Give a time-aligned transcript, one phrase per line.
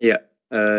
[0.00, 0.16] Ya,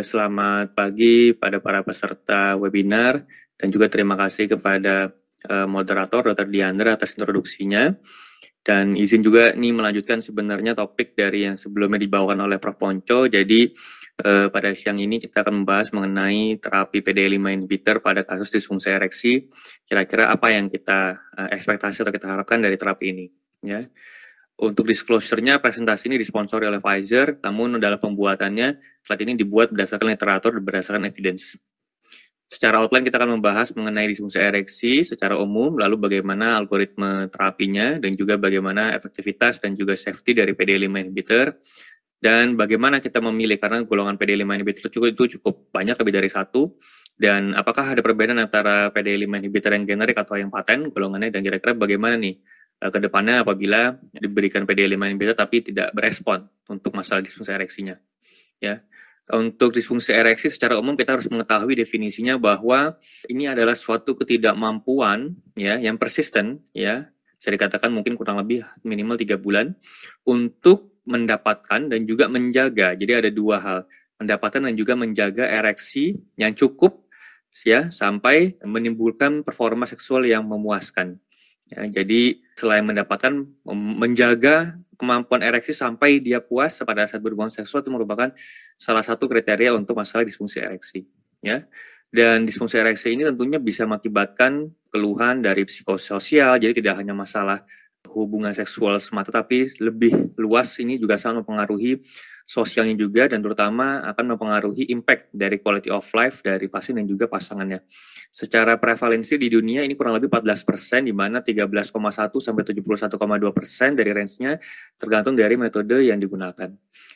[0.02, 3.22] selamat pagi pada para peserta webinar
[3.54, 5.14] dan juga terima kasih kepada
[5.46, 6.50] eh, moderator Dr.
[6.50, 7.94] Diandra atas introduksinya.
[8.62, 12.78] Dan izin juga nih melanjutkan sebenarnya topik dari yang sebelumnya dibawakan oleh Prof.
[12.78, 13.26] Ponco.
[13.26, 13.70] Jadi
[14.26, 19.46] eh, pada siang ini kita akan membahas mengenai terapi PDE5 inhibitor pada kasus disfungsi ereksi.
[19.86, 23.26] Kira-kira apa yang kita eh, ekspektasi atau kita harapkan dari terapi ini.
[23.66, 23.86] Ya.
[24.62, 30.54] Untuk disclosure-nya, presentasi ini disponsori oleh Pfizer, namun dalam pembuatannya, slide ini dibuat berdasarkan literatur
[30.54, 31.58] dan berdasarkan evidence.
[32.46, 38.14] Secara outline kita akan membahas mengenai disfungsi ereksi secara umum, lalu bagaimana algoritma terapinya, dan
[38.14, 41.58] juga bagaimana efektivitas dan juga safety dari PD5 inhibitor,
[42.22, 46.78] dan bagaimana kita memilih, karena golongan PD5 inhibitor cukup, itu cukup banyak, lebih dari satu,
[47.18, 51.74] dan apakah ada perbedaan antara PD5 inhibitor yang generik atau yang paten golongannya, dan kira-kira
[51.74, 52.38] bagaimana nih
[52.90, 58.02] ke depannya apabila diberikan PD5 inhibitor tapi tidak berespon untuk masalah disfungsi ereksinya.
[58.58, 58.82] Ya.
[59.32, 62.98] Untuk disfungsi ereksi secara umum kita harus mengetahui definisinya bahwa
[63.30, 67.08] ini adalah suatu ketidakmampuan ya yang persisten ya
[67.38, 69.78] bisa dikatakan mungkin kurang lebih minimal tiga bulan
[70.26, 72.94] untuk mendapatkan dan juga menjaga.
[72.94, 73.80] Jadi ada dua hal,
[74.22, 77.10] mendapatkan dan juga menjaga ereksi yang cukup
[77.66, 81.18] ya sampai menimbulkan performa seksual yang memuaskan.
[81.72, 87.90] Ya, jadi selain mendapatkan menjaga kemampuan ereksi sampai dia puas pada saat berhubungan seksual itu
[87.90, 88.30] merupakan
[88.76, 91.08] salah satu kriteria untuk masalah disfungsi ereksi.
[91.42, 91.66] Ya,
[92.12, 97.64] dan disfungsi ereksi ini tentunya bisa mengakibatkan keluhan dari psikososial, jadi tidak hanya masalah
[98.12, 102.04] hubungan seksual semata, tapi lebih luas ini juga sangat mempengaruhi
[102.52, 107.32] sosialnya juga dan terutama akan mempengaruhi impact dari quality of life dari pasien dan juga
[107.32, 107.80] pasangannya.
[108.28, 113.96] Secara prevalensi di dunia ini kurang lebih 14 persen, di mana 13,1 sampai 71,2 persen
[113.96, 114.60] dari range-nya
[115.00, 116.68] tergantung dari metode yang digunakan.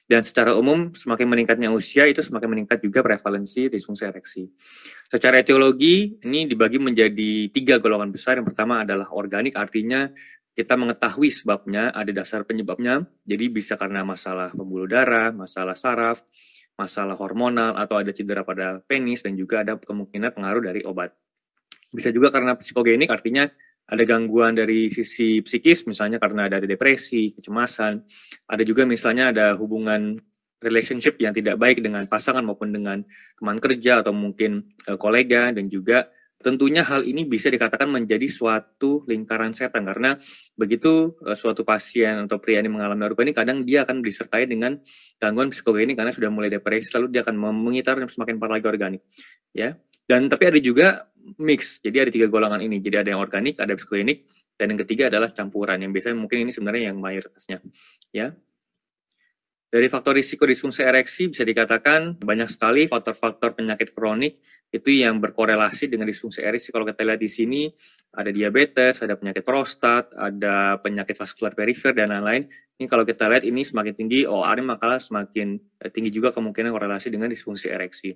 [0.07, 4.47] Dan secara umum semakin meningkatnya usia itu semakin meningkat juga prevalensi disfungsi ereksi.
[5.11, 8.39] Secara etiologi ini dibagi menjadi tiga golongan besar.
[8.39, 10.07] Yang pertama adalah organik, artinya
[10.55, 16.23] kita mengetahui sebabnya, ada dasar penyebabnya, jadi bisa karena masalah pembuluh darah, masalah saraf,
[16.79, 21.11] masalah hormonal, atau ada cedera pada penis, dan juga ada kemungkinan pengaruh dari obat.
[21.91, 23.51] Bisa juga karena psikogenik, artinya
[23.85, 28.01] ada gangguan dari sisi psikis, misalnya karena ada depresi, kecemasan,
[28.47, 30.15] ada juga misalnya ada hubungan
[30.63, 33.03] relationship yang tidak baik dengan pasangan maupun dengan
[33.37, 36.09] teman kerja atau mungkin uh, kolega, dan juga
[36.45, 39.81] Tentunya hal ini bisa dikatakan menjadi suatu lingkaran setan.
[39.81, 40.13] Karena
[40.53, 44.77] begitu uh, suatu pasien atau pria ini mengalami arupa ini kadang dia akan disertai dengan
[45.17, 47.33] gangguan psikogeni karena sudah mulai depresi lalu dia akan
[47.65, 49.01] mengitar semakin parah lagi organik
[49.57, 49.73] ya.
[50.05, 51.09] Dan tapi ada juga
[51.41, 51.81] mix.
[51.81, 52.77] Jadi ada tiga golongan ini.
[52.77, 55.81] Jadi ada yang organik ada psikogenik dan yang ketiga adalah campuran.
[55.81, 57.57] Yang biasanya mungkin ini sebenarnya yang mayoritasnya
[58.13, 58.37] ya
[59.75, 64.39] dari faktor risiko disfungsi ereksi bisa dikatakan banyak sekali faktor-faktor penyakit kronik
[64.71, 66.71] itu yang berkorelasi dengan disfungsi ereksi.
[66.71, 67.67] Kalau kita lihat di sini
[68.15, 72.47] ada diabetes, ada penyakit prostat, ada penyakit vaskular perifer dan lain-lain.
[72.79, 75.59] Ini kalau kita lihat ini semakin tinggi OR maka semakin
[75.91, 78.15] tinggi juga kemungkinan korelasi dengan disfungsi ereksi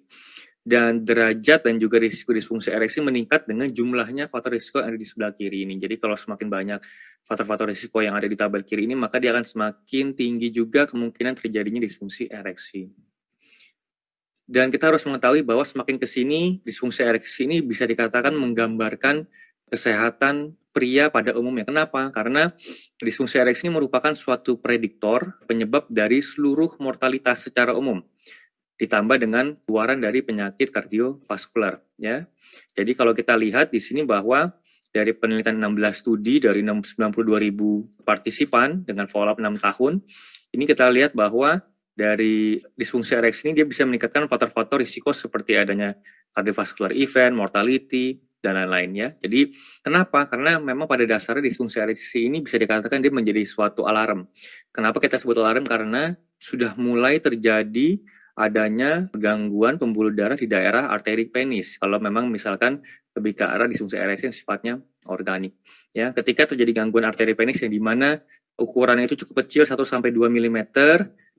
[0.69, 5.07] dan derajat dan juga risiko disfungsi ereksi meningkat dengan jumlahnya faktor risiko yang ada di
[5.09, 5.81] sebelah kiri ini.
[5.81, 6.79] Jadi kalau semakin banyak
[7.25, 11.41] faktor-faktor risiko yang ada di tabel kiri ini, maka dia akan semakin tinggi juga kemungkinan
[11.41, 12.85] terjadinya disfungsi ereksi.
[14.45, 19.25] Dan kita harus mengetahui bahwa semakin ke sini, disfungsi ereksi ini bisa dikatakan menggambarkan
[19.73, 21.65] kesehatan pria pada umumnya.
[21.65, 22.13] Kenapa?
[22.13, 22.53] Karena
[23.01, 28.05] disfungsi ereksi ini merupakan suatu prediktor penyebab dari seluruh mortalitas secara umum
[28.79, 32.23] ditambah dengan luaran dari penyakit kardiovaskular ya.
[32.73, 34.55] Jadi kalau kita lihat di sini bahwa
[34.89, 40.01] dari penelitian 16 studi dari 92 ribu partisipan dengan follow up 6 tahun,
[40.55, 41.61] ini kita lihat bahwa
[41.93, 45.99] dari disfungsi ereksi ini dia bisa meningkatkan faktor-faktor risiko seperti adanya
[46.31, 49.09] kardiovaskular event, mortality, dan lain-lain ya.
[49.19, 49.51] Jadi
[49.83, 50.23] kenapa?
[50.23, 54.31] Karena memang pada dasarnya disfungsi ereksi ini bisa dikatakan dia menjadi suatu alarm.
[54.71, 55.67] Kenapa kita sebut alarm?
[55.67, 57.99] Karena sudah mulai terjadi
[58.39, 61.75] adanya gangguan pembuluh darah di daerah arteri penis.
[61.75, 62.79] Kalau memang misalkan
[63.11, 64.73] lebih ke arah disfungsi ereksi yang sifatnya
[65.11, 65.59] organik.
[65.91, 68.15] Ya, ketika terjadi gangguan arteri penis yang di mana
[68.55, 70.59] ukurannya itu cukup kecil 1 sampai 2 mm,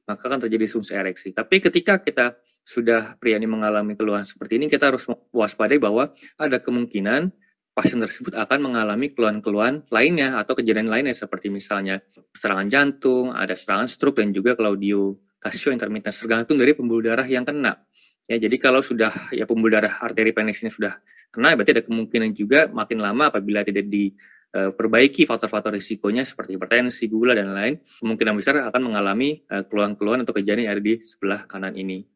[0.05, 1.33] maka akan terjadi disfungsi ereksi.
[1.33, 2.37] Tapi ketika kita
[2.69, 7.33] sudah pria ini mengalami keluhan seperti ini, kita harus waspadai bahwa ada kemungkinan
[7.71, 12.03] pasien tersebut akan mengalami keluhan-keluhan lainnya atau kejadian lainnya seperti misalnya
[12.35, 17.49] serangan jantung, ada serangan stroke dan juga Claudio kasio intermittent tergantung dari pembuluh darah yang
[17.49, 17.81] kena.
[18.29, 20.95] Ya, jadi kalau sudah ya pembuluh darah arteri penis ini sudah
[21.33, 27.35] kena, berarti ada kemungkinan juga makin lama apabila tidak diperbaiki faktor-faktor risikonya seperti hipertensi, gula
[27.35, 32.07] dan lain, kemungkinan besar akan mengalami keluhan-keluhan atau kejadian yang ada di sebelah kanan ini.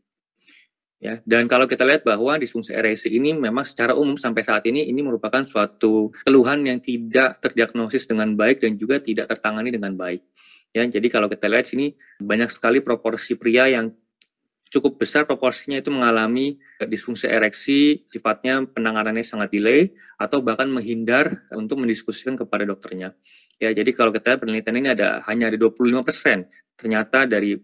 [1.03, 4.88] Ya, dan kalau kita lihat bahwa disfungsi ereksi ini memang secara umum sampai saat ini
[4.88, 10.25] ini merupakan suatu keluhan yang tidak terdiagnosis dengan baik dan juga tidak tertangani dengan baik.
[10.75, 13.94] Ya, jadi kalau kita lihat sini banyak sekali proporsi pria yang
[14.75, 21.79] cukup besar proporsinya itu mengalami disfungsi ereksi, sifatnya penanganannya sangat delay atau bahkan menghindar untuk
[21.79, 23.15] mendiskusikan kepada dokternya.
[23.62, 27.55] Ya, jadi kalau kita lihat penelitian ini ada hanya ada 25% ternyata dari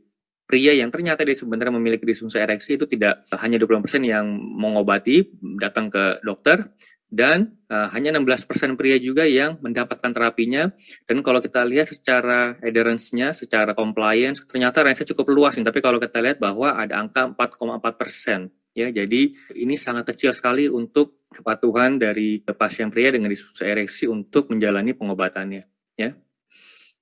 [0.46, 5.26] pria yang ternyata dia sebenarnya memiliki disfungsi ereksi itu tidak hanya 20% yang mengobati
[5.58, 6.70] datang ke dokter
[7.10, 10.70] dan uh, hanya 16% pria juga yang mendapatkan terapinya.
[11.04, 15.98] Dan kalau kita lihat secara adherence-nya, secara compliance ternyata range cukup luas nih, tapi kalau
[15.98, 22.38] kita lihat bahwa ada angka 4,4% ya jadi ini sangat kecil sekali untuk kepatuhan dari
[22.42, 25.62] pasien pria dengan disfungsi ereksi untuk menjalani pengobatannya.
[25.98, 26.14] Ya.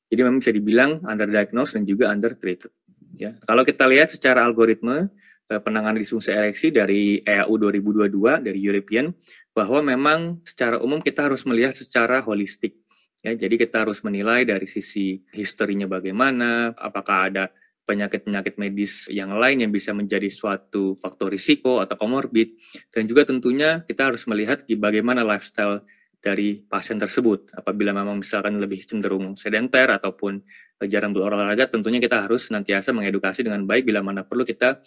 [0.09, 2.73] Jadi memang bisa dibilang underdiagnosed dan juga undertreated.
[3.19, 5.07] Ya, kalau kita lihat secara algoritma eh,
[5.49, 9.09] penanganan disfungsi ereksi dari EAU 2022 dari European
[9.57, 12.77] bahwa memang secara umum kita harus melihat secara holistik.
[13.25, 17.45] Ya, jadi kita harus menilai dari sisi historinya bagaimana, apakah ada
[17.89, 22.53] penyakit-penyakit medis yang lain yang bisa menjadi suatu faktor risiko atau komorbid
[22.93, 25.81] dan juga tentunya kita harus melihat bagaimana lifestyle
[26.19, 27.55] dari pasien tersebut.
[27.55, 30.43] Apabila memang misalkan lebih cenderung sedenter ataupun
[30.87, 34.79] jarang berolahraga, tentunya kita harus senantiasa mengedukasi dengan baik bila mana perlu kita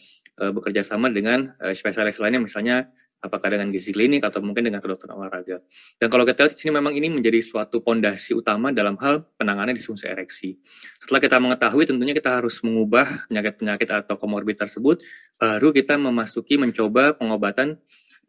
[0.44, 2.92] uh, bekerja sama dengan uh, spesialis lainnya, misalnya
[3.22, 5.62] apakah dengan gizi klinik atau mungkin dengan kedokteran olahraga.
[6.02, 9.78] Dan kalau kita lihat di sini memang ini menjadi suatu pondasi utama dalam hal penanganan
[9.78, 10.58] disfungsi ereksi.
[10.98, 15.06] Setelah kita mengetahui tentunya kita harus mengubah penyakit-penyakit atau komorbid tersebut,
[15.38, 17.78] baru kita memasuki mencoba pengobatan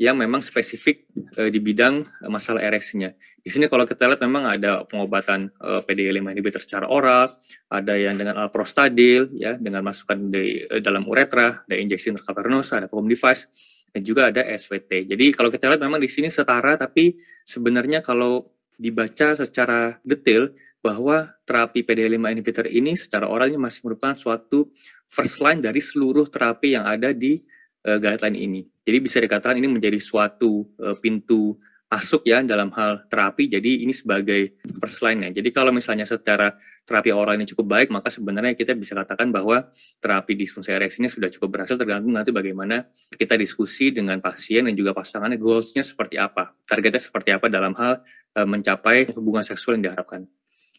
[0.01, 1.05] yang memang spesifik
[1.37, 3.13] uh, di bidang uh, masalah ereksinya.
[3.43, 7.29] Di sini kalau kita lihat memang ada pengobatan uh, PDE5 inhibitor secara oral,
[7.69, 12.89] ada yang dengan alprostadil ya dengan masukan di uh, dalam uretra, ada injeksi intracavernosa, ada
[12.89, 13.49] foam device
[13.93, 15.05] dan juga ada SWT.
[15.05, 17.13] Jadi kalau kita lihat memang di sini setara tapi
[17.45, 18.49] sebenarnya kalau
[18.81, 20.51] dibaca secara detail
[20.83, 24.67] bahwa terapi PDE5 inhibitor ini secara oral ini masih merupakan suatu
[25.07, 27.39] first line dari seluruh terapi yang ada di
[27.87, 28.61] uh, guideline ini.
[28.83, 31.59] Jadi bisa dikatakan ini menjadi suatu uh, pintu
[31.93, 33.53] masuk ya dalam hal terapi.
[33.53, 35.45] Jadi ini sebagai first line ya.
[35.45, 36.57] Jadi kalau misalnya secara
[36.89, 39.69] terapi oral ini cukup baik, maka sebenarnya kita bisa katakan bahwa
[40.01, 44.73] terapi disfungsi ereksi ini sudah cukup berhasil tergantung nanti bagaimana kita diskusi dengan pasien dan
[44.73, 48.01] juga pasangannya goalsnya seperti apa, targetnya seperti apa dalam hal
[48.41, 50.25] uh, mencapai hubungan seksual yang diharapkan.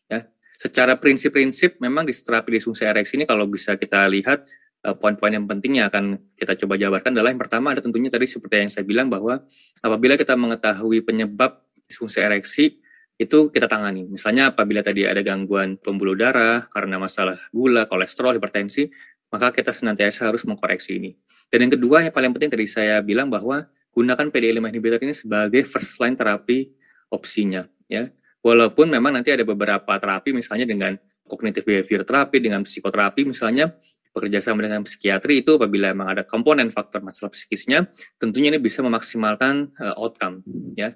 [0.10, 0.26] Ya.
[0.58, 4.50] Secara prinsip-prinsip memang di terapi disfungsi ereksi ini kalau bisa kita lihat
[4.92, 8.68] poin-poin yang penting yang akan kita coba jabarkan adalah yang pertama ada tentunya tadi seperti
[8.68, 9.40] yang saya bilang bahwa
[9.80, 12.84] apabila kita mengetahui penyebab disfungsi ereksi
[13.16, 14.04] itu kita tangani.
[14.12, 18.92] Misalnya apabila tadi ada gangguan pembuluh darah karena masalah gula, kolesterol, hipertensi,
[19.32, 21.16] maka kita senantiasa harus mengkoreksi ini.
[21.48, 23.64] Dan yang kedua yang paling penting tadi saya bilang bahwa
[23.94, 26.74] gunakan PDE5 inhibitor ini sebagai first line terapi
[27.14, 28.10] opsinya ya.
[28.44, 33.72] Walaupun memang nanti ada beberapa terapi misalnya dengan kognitif behavior terapi dengan psikoterapi misalnya
[34.14, 37.90] bekerja sama dengan psikiatri itu apabila memang ada komponen faktor masalah psikisnya,
[38.22, 40.46] tentunya ini bisa memaksimalkan uh, outcome
[40.78, 40.94] ya.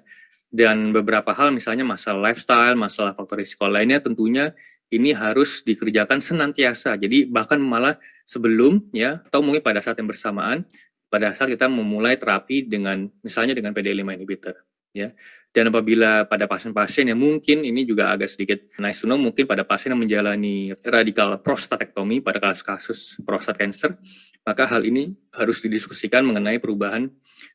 [0.48, 4.56] Dan beberapa hal misalnya masalah lifestyle, masalah faktor risiko lainnya tentunya
[4.88, 6.96] ini harus dikerjakan senantiasa.
[6.96, 10.64] Jadi bahkan malah sebelum ya atau mungkin pada saat yang bersamaan
[11.08, 14.56] pada saat kita memulai terapi dengan misalnya dengan PD5 inhibitor
[14.92, 15.12] ya.
[15.48, 19.64] Dan apabila pada pasien-pasien yang mungkin ini juga agak sedikit nice to know, mungkin pada
[19.64, 23.96] pasien yang menjalani radikal prostatektomi pada kasus-kasus prostat cancer,
[24.44, 27.08] maka hal ini harus didiskusikan mengenai perubahan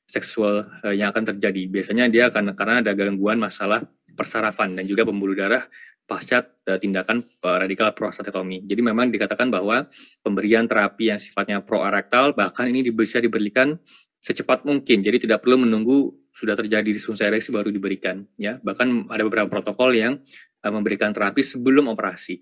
[0.09, 1.69] seksual eh, yang akan terjadi.
[1.69, 3.85] Biasanya dia akan karena ada gangguan masalah
[4.17, 5.65] persarafan dan juga pembuluh darah
[6.03, 8.67] pasca uh, tindakan uh, radikal prostatektomi.
[8.67, 9.87] Jadi memang dikatakan bahwa
[10.19, 13.79] pemberian terapi yang sifatnya proarektal bahkan ini bisa diberikan
[14.19, 15.03] secepat mungkin.
[15.03, 18.57] Jadi tidak perlu menunggu sudah terjadi disfungsi ereksi baru diberikan ya.
[18.57, 20.17] Bahkan ada beberapa protokol yang
[20.65, 22.41] uh, memberikan terapi sebelum operasi.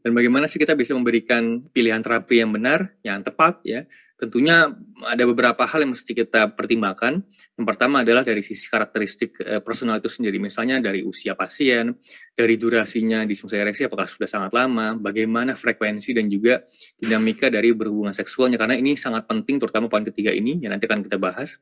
[0.00, 3.84] Dan bagaimana sih kita bisa memberikan pilihan terapi yang benar yang tepat ya?
[4.16, 4.68] Tentunya
[5.08, 7.24] ada beberapa hal yang mesti kita pertimbangkan.
[7.56, 10.40] Yang pertama adalah dari sisi karakteristik uh, personal itu sendiri.
[10.40, 11.96] Misalnya dari usia pasien
[12.32, 16.64] dari durasinya disfungsi ereksi apakah sudah sangat lama bagaimana frekuensi dan juga
[16.96, 18.56] dinamika dari berhubungan seksualnya.
[18.56, 21.60] Karena ini sangat penting terutama poin ketiga ini yang nanti akan kita bahas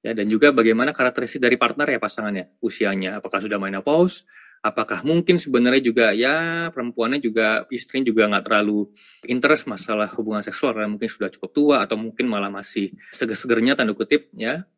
[0.00, 3.20] ya dan juga bagaimana karakteristik dari partner ya pasangannya usianya.
[3.20, 4.24] Apakah sudah menopause?
[4.60, 8.92] Apakah mungkin sebenarnya juga ya perempuannya juga istri juga nggak terlalu
[9.24, 13.96] interest masalah hubungan seksual karena mungkin sudah cukup tua atau mungkin malah masih seger-segernya tanda
[13.96, 14.68] kutip ya.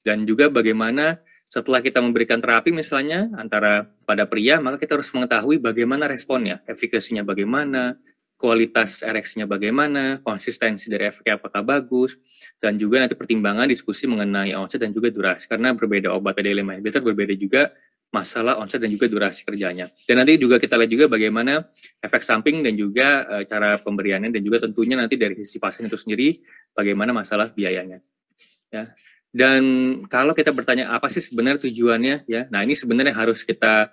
[0.00, 5.56] Dan juga bagaimana setelah kita memberikan terapi misalnya antara pada pria maka kita harus mengetahui
[5.56, 7.96] bagaimana responnya efikasinya bagaimana
[8.38, 12.14] kualitas ereksinya bagaimana, konsistensi dari efeknya apakah bagus,
[12.62, 15.50] dan juga nanti pertimbangan diskusi mengenai onset dan juga durasi.
[15.50, 17.74] Karena berbeda obat PD5 inhibitor, berbeda juga
[18.08, 19.90] masalah onset dan juga durasi kerjanya.
[20.06, 21.66] Dan nanti juga kita lihat juga bagaimana
[22.00, 25.98] efek samping dan juga e, cara pemberiannya dan juga tentunya nanti dari sisi pasien itu
[26.00, 26.32] sendiri
[26.72, 28.00] bagaimana masalah biayanya.
[28.72, 28.88] Ya.
[29.28, 29.62] Dan
[30.08, 32.48] kalau kita bertanya apa sih sebenarnya tujuannya ya.
[32.48, 33.92] Nah, ini sebenarnya harus kita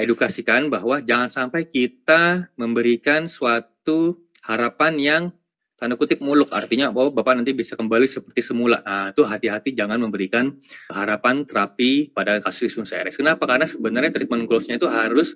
[0.00, 5.22] edukasikan bahwa jangan sampai kita memberikan suatu harapan yang
[5.76, 8.78] tanda kutip muluk artinya bahwa bapak nanti bisa kembali seperti semula.
[8.86, 10.54] Nah, itu hati-hati jangan memberikan
[10.86, 13.18] harapan terapi pada kasus disfungsi ereksi.
[13.18, 13.44] Kenapa?
[13.50, 15.34] Karena sebenarnya treatment goals-nya itu harus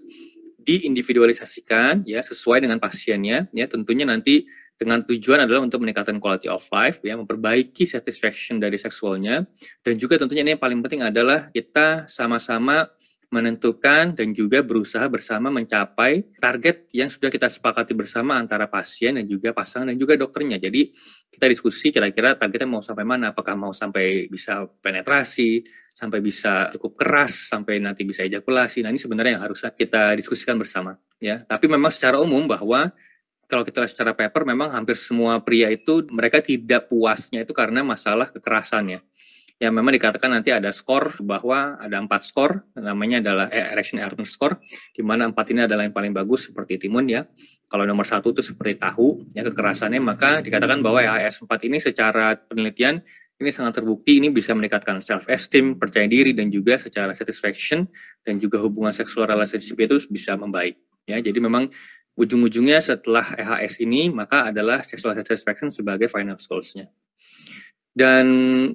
[0.67, 6.67] diindividualisasikan ya sesuai dengan pasiennya ya tentunya nanti dengan tujuan adalah untuk meningkatkan quality of
[6.75, 9.47] life ya memperbaiki satisfaction dari seksualnya
[9.87, 12.91] dan juga tentunya ini yang paling penting adalah kita sama-sama
[13.27, 19.27] menentukan dan juga berusaha bersama mencapai target yang sudah kita sepakati bersama antara pasien dan
[19.27, 20.63] juga pasangan dan juga dokternya.
[20.63, 20.95] Jadi
[21.29, 26.95] kita diskusi kira-kira targetnya mau sampai mana, apakah mau sampai bisa penetrasi, sampai bisa cukup
[26.95, 28.87] keras, sampai nanti bisa ejakulasi.
[28.87, 30.95] Nah ini sebenarnya yang harus kita diskusikan bersama.
[31.19, 31.43] ya.
[31.43, 32.95] Tapi memang secara umum bahwa
[33.47, 37.87] kalau kita lihat secara paper memang hampir semua pria itu mereka tidak puasnya itu karena
[37.87, 39.03] masalah kekerasannya
[39.57, 44.61] yang memang dikatakan nanti ada skor bahwa ada empat skor namanya adalah erection hardness score
[44.93, 47.25] di mana empat ini adalah yang paling bagus seperti timun ya
[47.73, 52.37] kalau nomor satu itu seperti tahu ya kekerasannya maka dikatakan bahwa EHS 4 ini secara
[52.37, 53.01] penelitian
[53.41, 57.89] ini sangat terbukti ini bisa meningkatkan self esteem percaya diri dan juga secara satisfaction
[58.29, 60.77] dan juga hubungan seksual relationship itu bisa membaik
[61.09, 61.73] ya jadi memang
[62.17, 66.89] ujung-ujungnya setelah EHS ini maka adalah sexual satisfaction sebagai final goals-nya.
[67.97, 68.27] Dan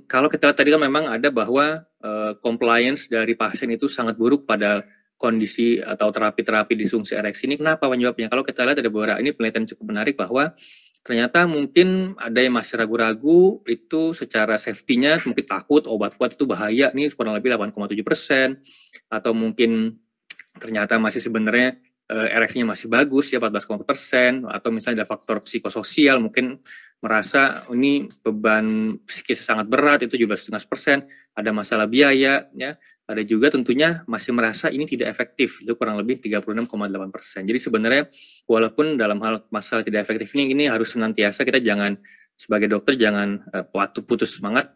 [0.10, 4.50] kalau kita lihat tadi kan memang ada bahwa uh, compliance dari pasien itu sangat buruk
[4.50, 4.82] pada
[5.22, 7.62] kondisi atau terapi-terapi disfungsi ereksi ini.
[7.62, 8.34] Kenapa penyebabnya?
[8.34, 10.50] Kalau kita lihat ada beberapa ini penelitian cukup menarik bahwa
[11.06, 16.90] ternyata mungkin ada yang masih ragu-ragu itu secara safety-nya mungkin takut obat kuat itu bahaya
[16.94, 18.62] nih kurang lebih 8,7 persen
[19.10, 19.98] atau mungkin
[20.62, 26.60] ternyata masih sebenarnya ereksinya masih bagus ya 14,4 persen atau misalnya ada faktor psikososial mungkin
[27.02, 31.02] merasa oh, ini beban psikis sangat berat itu 17,5 persen
[31.34, 32.78] ada masalah biaya ya
[33.10, 36.62] ada juga tentunya masih merasa ini tidak efektif itu kurang lebih 36,8
[37.10, 38.04] persen jadi sebenarnya
[38.46, 41.98] walaupun dalam hal masalah tidak efektif ini ini harus senantiasa kita jangan
[42.38, 43.66] sebagai dokter jangan uh,
[44.06, 44.70] putus semangat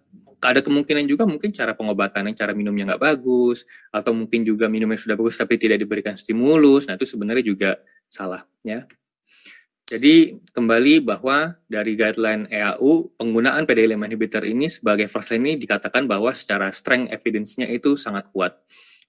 [0.46, 5.17] ada kemungkinan juga mungkin cara pengobatannya, cara minumnya nggak bagus, atau mungkin juga minumnya sudah
[5.17, 6.86] bagus tapi tidak diberikan stimulus.
[6.86, 7.72] Nah itu sebenarnya juga
[8.12, 8.86] salah, ya.
[9.86, 16.10] Jadi kembali bahwa dari guideline EAU penggunaan PDL inhibitor ini sebagai first line ini dikatakan
[16.10, 18.58] bahwa secara strength evidence-nya itu sangat kuat.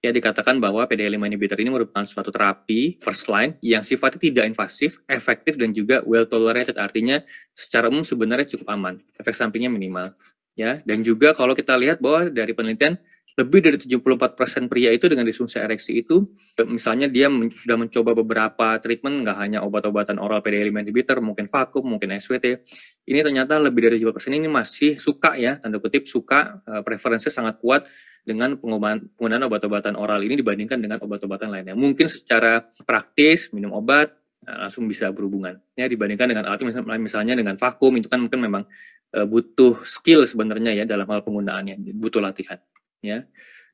[0.05, 5.01] Ya dikatakan bahwa PDL inhibitor ini merupakan suatu terapi first line yang sifatnya tidak invasif,
[5.09, 6.77] efektif dan juga well tolerated.
[6.77, 7.25] Artinya
[7.57, 10.13] secara umum sebenarnya cukup aman, efek sampingnya minimal
[10.57, 12.97] ya dan juga kalau kita lihat bahwa dari penelitian
[13.37, 16.25] lebih dari 74% pria itu dengan disfungsi ereksi itu
[16.65, 22.17] misalnya dia sudah mencoba beberapa treatment nggak hanya obat-obatan oral PDE5 inhibitor mungkin vakum mungkin
[22.17, 22.65] SWT
[23.05, 27.55] ini ternyata lebih dari 70% ini masih suka ya tanda kutip suka uh, preferensinya sangat
[27.61, 27.85] kuat
[28.27, 31.79] dengan penggunaan obat-obatan oral ini dibandingkan dengan obat-obatan lainnya.
[31.79, 34.11] Mungkin secara praktis minum obat
[34.43, 36.59] uh, langsung bisa berhubungan ya dibandingkan dengan alat
[36.99, 38.67] misalnya, dengan vakum itu kan mungkin memang
[39.15, 42.59] uh, butuh skill sebenarnya ya dalam hal penggunaannya butuh latihan
[43.07, 43.19] ya.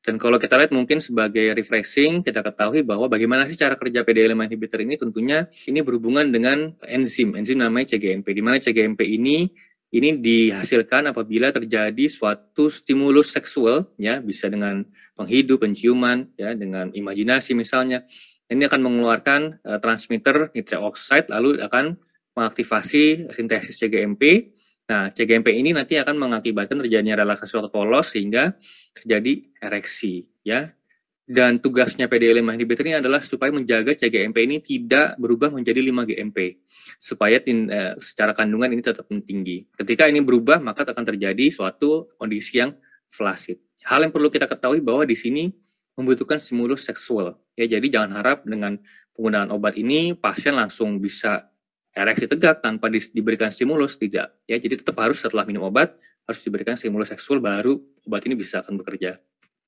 [0.04, 4.36] Dan kalau kita lihat mungkin sebagai refreshing, kita ketahui bahwa bagaimana sih cara kerja PDL5
[4.36, 5.00] inhibitor ini?
[5.00, 9.48] Tentunya ini berhubungan dengan enzim, enzim namanya CGMP, di mana CGMP ini
[9.94, 14.20] ini dihasilkan apabila terjadi suatu stimulus seksual, ya.
[14.20, 14.84] Bisa dengan
[15.16, 16.52] penghidup, penciuman, ya.
[16.52, 18.04] Dengan imajinasi misalnya.
[18.44, 21.96] Ini akan mengeluarkan uh, transmitter nitric oxide, lalu akan
[22.36, 24.52] mengaktifasi sintesis CGMP
[24.84, 28.52] Nah, CGMP ini nanti akan mengakibatkan terjadinya relaksasi otot polos sehingga
[28.92, 30.76] terjadi ereksi, ya.
[31.24, 36.60] Dan tugasnya PDL5 inhibitor ini adalah supaya menjaga CGMP ini tidak berubah menjadi 5-GMP,
[37.00, 39.64] supaya tin, eh, secara kandungan ini tetap tinggi.
[39.72, 42.76] Ketika ini berubah, maka akan terjadi suatu kondisi yang
[43.08, 43.56] flasid.
[43.88, 45.48] Hal yang perlu kita ketahui bahwa di sini
[45.96, 47.40] membutuhkan stimulus seksual.
[47.56, 48.76] Ya, jadi jangan harap dengan
[49.16, 51.53] penggunaan obat ini pasien langsung bisa
[51.94, 54.34] ereksi tegak tanpa di, diberikan stimulus tidak.
[54.50, 55.94] Ya jadi tetap harus setelah minum obat
[56.26, 59.22] harus diberikan stimulus seksual baru obat ini bisa akan bekerja.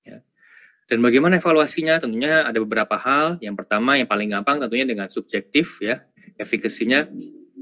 [0.07, 0.23] Ya.
[0.87, 1.99] dan bagaimana evaluasinya?
[1.99, 3.43] Tentunya ada beberapa hal.
[3.43, 6.03] Yang pertama yang paling gampang tentunya dengan subjektif ya
[6.39, 7.11] efikasinya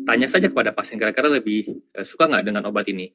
[0.04, 3.12] tanya saja kepada pasien kira-kira lebih uh, suka nggak dengan obat ini?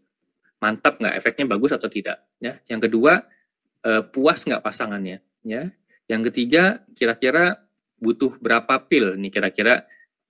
[0.61, 1.13] Mantap nggak?
[1.17, 2.25] Efeknya bagus atau tidak?
[2.37, 2.61] Ya.
[2.69, 3.25] Yang kedua
[3.85, 5.21] uh, puas nggak pasangannya?
[5.45, 5.73] Ya.
[6.09, 7.61] Yang ketiga kira-kira
[7.99, 9.83] butuh berapa pil nih kira-kira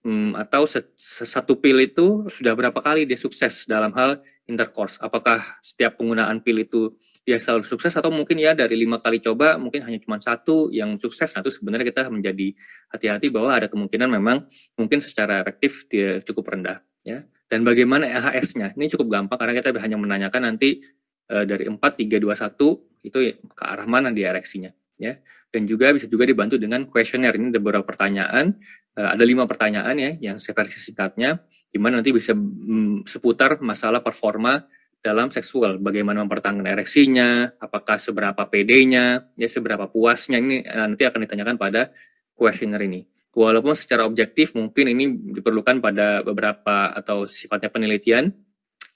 [0.09, 0.65] hmm, atau
[0.97, 4.17] satu pil itu sudah berapa kali dia sukses dalam hal
[4.49, 4.97] intercourse?
[4.97, 9.61] Apakah setiap penggunaan pil itu dia selalu sukses atau mungkin ya dari lima kali coba
[9.61, 11.29] mungkin hanya cuma satu yang sukses?
[11.37, 12.57] Nah itu sebenarnya kita menjadi
[12.89, 17.21] hati-hati bahwa ada kemungkinan memang mungkin secara efektif dia cukup rendah ya.
[17.49, 18.77] Dan bagaimana EHS-nya?
[18.77, 20.85] Ini cukup gampang karena kita hanya menanyakan nanti
[21.25, 23.17] e, dari 4, 3, 2, 1 itu
[23.57, 25.17] ke arah mana dia ereksinya ya.
[25.49, 27.33] Dan juga bisa juga dibantu dengan kuesioner.
[27.33, 28.53] Ini ada beberapa pertanyaan.
[28.93, 31.41] Uh, ada lima pertanyaan ya yang versi singkatnya.
[31.71, 34.59] Di mana nanti bisa mm, seputar masalah performa
[34.99, 35.79] dalam seksual.
[35.79, 40.37] Bagaimana mempertahankan ereksinya apakah seberapa PD-nya ya seberapa puasnya.
[40.37, 41.89] Ini nanti akan ditanyakan pada
[42.35, 43.07] kuesioner ini.
[43.29, 45.05] Walaupun secara objektif mungkin ini
[45.39, 48.35] diperlukan pada beberapa atau sifatnya penelitian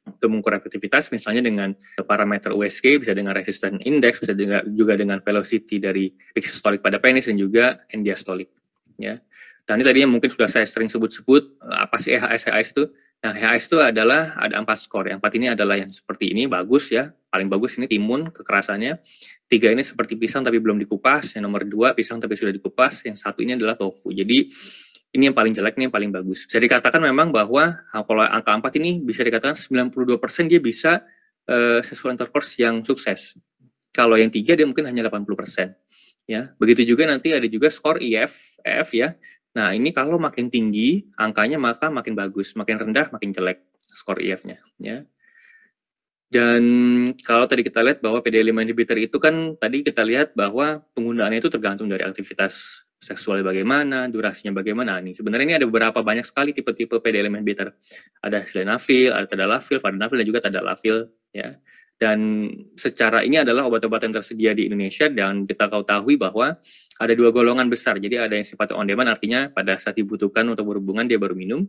[0.04, 1.72] untuk mengukur efektivitas misalnya dengan
[2.04, 7.00] parameter USG bisa dengan resistance index bisa juga, juga dengan velocity dari peak systolic pada
[7.00, 8.52] penis dan juga end diastolic
[9.00, 9.20] ya.
[9.64, 12.84] Dan ini tadinya mungkin sudah saya sering sebut-sebut apa sih EHS EHS itu?
[13.24, 15.08] Nah EHS itu adalah ada empat skor.
[15.08, 17.16] Yang empat ini adalah yang seperti ini bagus ya.
[17.32, 19.00] Paling bagus ini timun kekerasannya.
[19.48, 21.40] Tiga ini seperti pisang tapi belum dikupas.
[21.40, 23.08] Yang nomor dua pisang tapi sudah dikupas.
[23.08, 24.12] Yang satu ini adalah tofu.
[24.12, 24.52] Jadi
[25.14, 26.50] ini yang paling jelek, ini yang paling bagus.
[26.50, 31.06] Bisa dikatakan memang bahwa kalau angka 4 ini bisa dikatakan 92% dia bisa
[31.46, 33.38] uh, sexual intercourse yang sukses.
[33.94, 35.78] Kalau yang tiga dia mungkin hanya 80%.
[36.26, 39.14] Ya, begitu juga nanti ada juga skor IF, F ya.
[39.54, 43.62] Nah, ini kalau makin tinggi angkanya maka makin bagus, makin rendah makin jelek
[43.94, 45.06] skor IF-nya, ya.
[46.34, 46.64] Dan
[47.22, 51.54] kalau tadi kita lihat bahwa PD5 inhibitor itu kan tadi kita lihat bahwa penggunaannya itu
[51.54, 54.98] tergantung dari aktivitas seksual bagaimana, durasinya bagaimana.
[55.04, 57.76] Nih, sebenarnya ini ada beberapa banyak sekali tipe-tipe PD-LM inhibitor.
[58.24, 61.12] Ada sildenafil, ada tadalafil, vardenafil, dan juga tadalafil.
[61.36, 61.60] Ya.
[62.00, 66.58] Dan secara ini adalah obat-obatan tersedia di Indonesia dan kita ketahui bahwa
[67.00, 67.96] ada dua golongan besar.
[68.00, 71.64] Jadi ada yang sifatnya on demand, artinya pada saat dibutuhkan untuk berhubungan dia baru minum,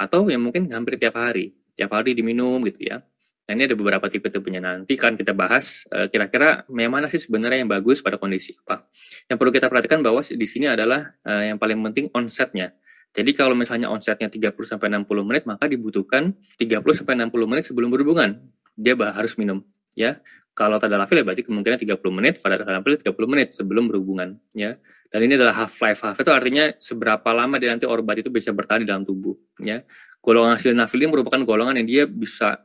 [0.00, 3.04] atau yang mungkin hampir tiap hari, tiap hari diminum gitu ya.
[3.44, 7.60] Nah ini ada beberapa tipe-tipenya nanti kan kita bahas eh, kira-kira yang mana sih sebenarnya
[7.60, 8.88] yang bagus pada kondisi apa.
[9.28, 12.72] Yang perlu kita perhatikan bahwa di sini adalah uh, yang paling penting onsetnya.
[13.14, 17.92] Jadi kalau misalnya onsetnya 30 sampai 60 menit maka dibutuhkan 30 sampai 60 menit sebelum
[17.92, 18.40] berhubungan.
[18.74, 19.60] Dia harus minum
[19.92, 20.18] ya.
[20.54, 24.78] Kalau tadalafil ya berarti kemungkinan 30 menit, pada tadalafil 30 menit sebelum berhubungan ya.
[25.10, 26.06] Dan ini adalah half life.
[26.06, 29.82] Half itu artinya seberapa lama dia nanti obat itu bisa bertahan di dalam tubuh ya.
[30.22, 32.62] Golongan sildenafil ini merupakan golongan yang dia bisa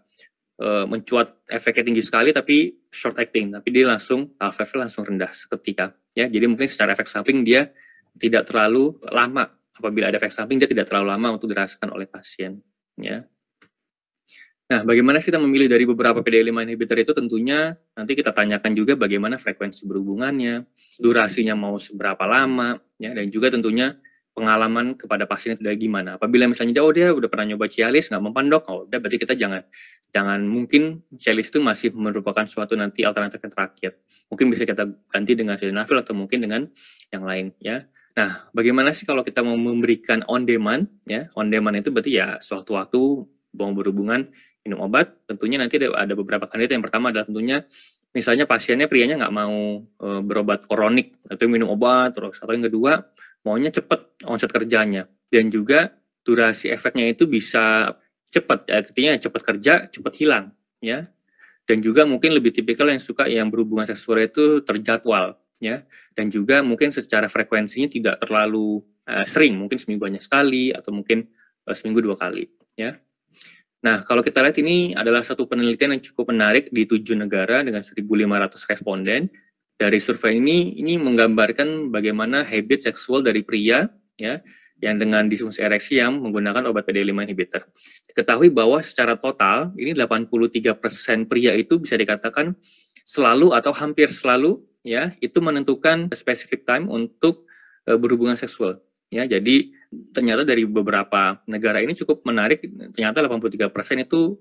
[0.60, 5.96] uh, mencuat efeknya tinggi sekali tapi short acting tapi dia langsung alpha langsung rendah seketika
[6.14, 6.28] ya.
[6.28, 7.72] Jadi mungkin secara efek samping dia
[8.20, 9.48] tidak terlalu lama.
[9.80, 12.60] Apabila ada efek samping dia tidak terlalu lama untuk dirasakan oleh pasien
[13.00, 13.24] ya.
[14.70, 17.10] Nah, bagaimana kita memilih dari beberapa PDE5 inhibitor itu?
[17.10, 20.62] Tentunya nanti kita tanyakan juga bagaimana frekuensi berhubungannya,
[21.02, 23.98] durasinya mau seberapa lama, ya, dan juga tentunya
[24.40, 26.16] pengalaman kepada pasien itu gimana.
[26.16, 29.36] Apabila misalnya oh dia udah pernah nyoba Cialis nggak mempan dok, oh udah berarti kita
[29.36, 29.60] jangan
[30.16, 33.92] jangan mungkin Cialis itu masih merupakan suatu nanti alternatif yang terakhir.
[34.32, 36.62] Mungkin bisa kita ganti dengan sildenafil atau mungkin dengan
[37.12, 37.84] yang lain ya.
[38.16, 41.28] Nah, bagaimana sih kalau kita mau memberikan on demand ya?
[41.36, 43.00] On demand itu berarti ya suatu waktu
[43.60, 44.24] mau berhubungan
[44.64, 46.80] minum obat, tentunya nanti ada, ada beberapa kandidat.
[46.80, 47.66] Yang pertama adalah tentunya
[48.10, 53.06] misalnya pasiennya prianya nggak mau e, berobat kronik atau minum obat terus atau yang kedua
[53.50, 55.10] maunya cepat onset kerjanya.
[55.34, 57.98] Dan juga durasi efeknya itu bisa
[58.30, 61.10] cepat ya, artinya cepat kerja cepat hilang ya.
[61.66, 65.82] Dan juga mungkin lebih tipikal yang suka yang berhubungan seksual itu terjadwal ya.
[66.14, 71.26] Dan juga mungkin secara frekuensinya tidak terlalu uh, sering mungkin seminggu banyak sekali atau mungkin
[71.66, 72.46] uh, seminggu dua kali
[72.78, 72.98] ya.
[73.80, 77.80] Nah kalau kita lihat ini adalah satu penelitian yang cukup menarik di tujuh negara dengan
[77.80, 78.06] 1.500
[78.70, 79.32] responden
[79.80, 83.88] dari survei ini ini menggambarkan bagaimana habit seksual dari pria
[84.20, 84.44] ya
[84.84, 87.64] yang dengan disfungsi ereksi yang menggunakan obat PD5 inhibitor.
[88.12, 90.76] Ketahui bahwa secara total ini 83%
[91.28, 92.56] pria itu bisa dikatakan
[93.08, 97.48] selalu atau hampir selalu ya itu menentukan specific time untuk
[97.88, 98.80] uh, berhubungan seksual.
[99.10, 99.74] Ya, jadi
[100.14, 102.62] ternyata dari beberapa negara ini cukup menarik.
[102.94, 104.38] Ternyata 83% itu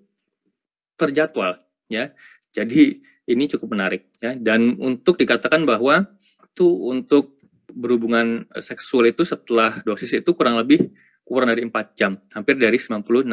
[1.01, 1.57] terjadwal.
[1.88, 2.12] Ya,
[2.53, 4.32] jadi ini cukup menarik ya.
[4.34, 6.08] Dan untuk dikatakan bahwa
[6.42, 7.36] itu untuk
[7.68, 10.90] berhubungan seksual itu setelah dosis itu kurang lebih
[11.22, 13.28] kurang dari 4 jam, hampir dari 96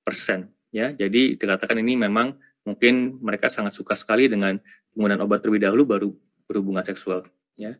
[0.00, 0.90] persen ya.
[0.96, 2.32] Jadi dikatakan ini memang
[2.64, 4.58] mungkin mereka sangat suka sekali dengan
[4.96, 6.08] penggunaan obat terlebih dahulu baru
[6.48, 7.22] berhubungan seksual
[7.60, 7.76] ya.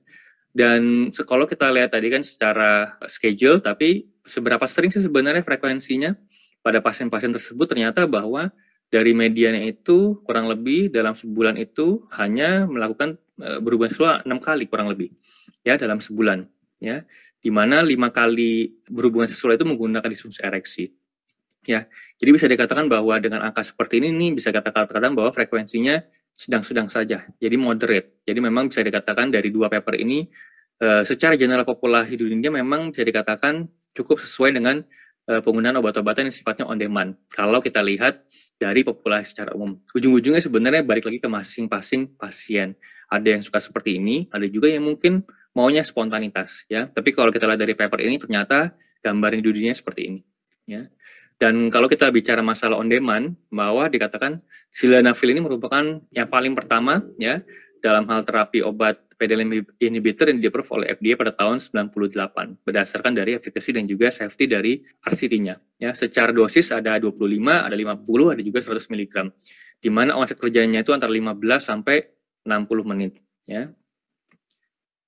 [0.56, 6.16] Dan kalau kita lihat tadi kan secara schedule, tapi seberapa sering sih sebenarnya frekuensinya
[6.64, 8.48] pada pasien-pasien tersebut ternyata bahwa
[8.86, 14.70] dari medianya itu kurang lebih dalam sebulan itu hanya melakukan e, berhubungan seksual enam kali
[14.70, 15.10] kurang lebih
[15.66, 16.46] ya dalam sebulan
[16.78, 17.02] ya,
[17.40, 20.92] di mana lima kali berhubungan seksual itu menggunakan disfungsi ereksi.
[21.66, 21.90] Ya,
[22.22, 25.98] jadi bisa dikatakan bahwa dengan angka seperti ini nih bisa katakan bahwa frekuensinya
[26.30, 28.22] sedang-sedang saja, jadi moderate.
[28.22, 30.30] Jadi memang bisa dikatakan dari dua paper ini
[30.78, 33.66] uh, secara general populasi dunia memang bisa dikatakan
[33.98, 34.78] cukup sesuai dengan
[35.26, 37.18] uh, penggunaan obat-obatan yang sifatnya on demand.
[37.34, 38.22] Kalau kita lihat
[38.56, 42.72] dari populasi secara umum, ujung-ujungnya sebenarnya balik lagi ke masing-masing pasien.
[43.06, 46.88] Ada yang suka seperti ini, ada juga yang mungkin maunya spontanitas, ya.
[46.88, 50.20] Tapi kalau kita lihat dari paper ini ternyata gambar di dunia seperti ini,
[50.66, 50.88] ya.
[51.36, 54.40] Dan kalau kita bicara masalah on demand, bahwa dikatakan
[54.72, 57.44] sildenafil ini merupakan yang paling pertama ya
[57.84, 63.40] dalam hal terapi obat PDL inhibitor yang di-approve oleh FDA pada tahun 98 berdasarkan dari
[63.40, 65.56] efikasi dan juga safety dari RCT-nya.
[65.80, 67.16] Ya, secara dosis ada 25,
[67.64, 69.14] ada 50, ada juga 100 mg.
[69.80, 71.32] Di mana onset kerjanya itu antara 15
[71.64, 72.12] sampai
[72.44, 73.16] 60 menit,
[73.48, 73.72] ya.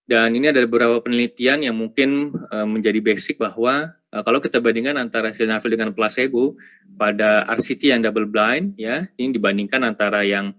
[0.08, 4.96] Dan ini ada beberapa penelitian yang mungkin uh, menjadi basic bahwa uh, kalau kita bandingkan
[4.96, 6.56] antara sildenafil dengan placebo
[6.96, 10.56] pada RCT yang double blind, ya ini dibandingkan antara yang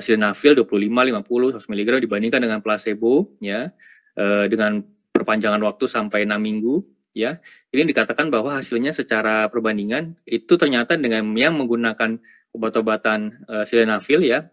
[0.00, 3.68] sildenafil 25, 50, 100 mg dibandingkan dengan placebo, ya.
[4.14, 4.78] Uh, dengan
[5.10, 6.80] perpanjangan waktu sampai 6 minggu,
[7.12, 7.36] ya.
[7.68, 12.16] Ini dikatakan bahwa hasilnya secara perbandingan itu ternyata dengan yang menggunakan
[12.54, 14.46] obat-obatan uh, sildenafil ya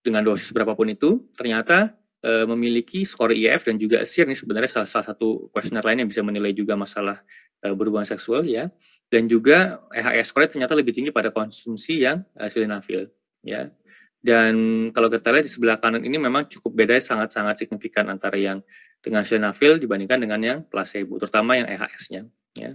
[0.00, 5.06] dengan dosis berapapun itu ternyata memiliki skor IF dan juga SIR ini sebenarnya salah, salah
[5.14, 7.22] satu kuesioner lain yang bisa menilai juga masalah
[7.62, 8.74] uh, berhubungan seksual ya.
[9.06, 13.06] Dan juga EHS score ternyata lebih tinggi pada konsumsi yang uh, sildenafil
[13.46, 13.70] ya
[14.18, 14.54] dan
[14.90, 18.62] kalau kita lihat di sebelah kanan ini memang cukup beda sangat-sangat signifikan antara yang
[18.98, 22.26] dengan sildenafil dibandingkan dengan yang placebo terutama yang EHS-nya
[22.58, 22.74] ya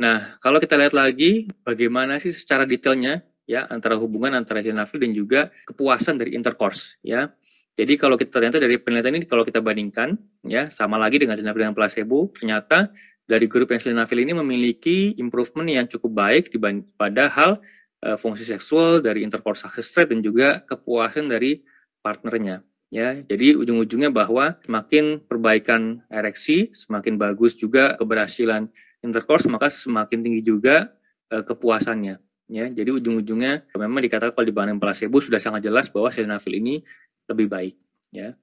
[0.00, 5.12] Nah, kalau kita lihat lagi bagaimana sih secara detailnya ya antara hubungan antara sildenafil dan
[5.12, 7.28] juga kepuasan dari intercourse ya.
[7.76, 10.16] Jadi kalau kita ternyata dari penelitian ini kalau kita bandingkan
[10.48, 12.88] ya sama lagi dengan sildenafil dan placebo, ternyata
[13.28, 17.60] dari grup yang sildenafil ini memiliki improvement yang cukup baik dibanding pada hal
[18.04, 21.60] uh, fungsi seksual dari intercourse success rate dan juga kepuasan dari
[22.00, 22.64] partnernya.
[22.90, 28.66] Ya, jadi ujung-ujungnya bahwa semakin perbaikan ereksi, semakin bagus juga keberhasilan
[28.98, 30.90] intercourse, maka semakin tinggi juga
[31.30, 32.18] uh, kepuasannya.
[32.50, 36.82] Ya, jadi ujung-ujungnya memang dikatakan kalau dibanding placebo sudah sangat jelas bahwa sildenafil ini
[37.30, 37.78] lebih baik
[38.10, 38.34] ya.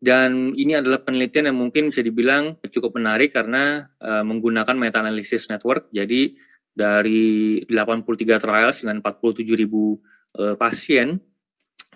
[0.00, 5.48] Dan ini adalah penelitian yang mungkin bisa dibilang cukup menarik karena uh, menggunakan meta analysis
[5.52, 5.92] network.
[5.92, 6.36] Jadi
[6.72, 9.98] dari 83 trials dengan 47 ribu
[10.38, 11.18] uh, pasien,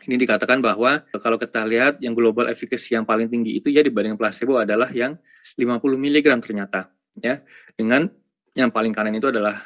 [0.04, 4.20] ini dikatakan bahwa kalau kita lihat yang global efficacy yang paling tinggi itu ya dibanding
[4.20, 5.16] placebo adalah yang
[5.56, 7.40] 50 mg ternyata ya.
[7.72, 8.10] Dengan
[8.54, 9.56] yang paling kanan itu adalah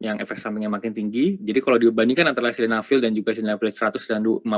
[0.00, 1.36] yang efek sampingnya makin tinggi.
[1.36, 4.48] Jadi kalau dibandingkan antara sildenafil dan juga sildenafil 100 dan 50,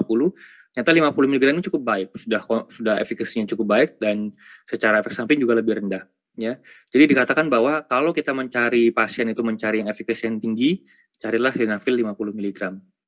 [0.70, 2.40] ternyata 50 mg ini cukup baik, sudah
[2.70, 4.30] sudah efikasinya cukup baik dan
[4.62, 6.06] secara efek samping juga lebih rendah.
[6.32, 6.56] Ya,
[6.88, 10.80] jadi dikatakan bahwa kalau kita mencari pasien itu mencari yang efikasi yang tinggi,
[11.20, 12.60] carilah sildenafil 50 mg.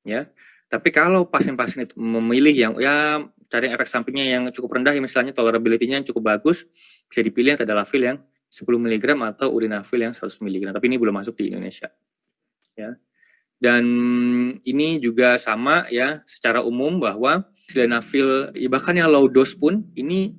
[0.05, 0.29] Ya,
[0.69, 5.33] tapi kalau pasien-pasien itu memilih yang ya cari efek sampingnya yang cukup rendah, ya misalnya
[5.33, 6.69] tolerability-nya yang cukup bagus,
[7.09, 10.63] bisa dipilih tadalafil yang 10 mg atau urinafil yang 100 mg.
[10.77, 11.89] Tapi ini belum masuk di Indonesia
[12.77, 12.93] ya.
[13.55, 13.83] Dan
[14.67, 20.35] ini juga sama ya secara umum bahwa sildenafil ya bahkan yang low dose pun ini